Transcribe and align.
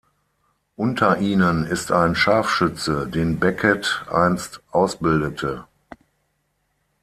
Unter 0.77 1.19
ihnen 1.19 1.63
ist 1.63 1.91
ein 1.91 2.15
Scharfschütze, 2.15 3.05
den 3.05 3.39
Beckett 3.39 4.03
einst 4.11 4.59
ausbildete. 4.71 5.67